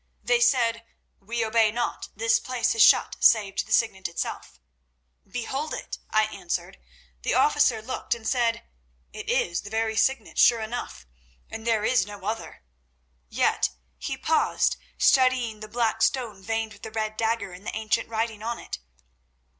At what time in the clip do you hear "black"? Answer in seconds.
15.67-16.01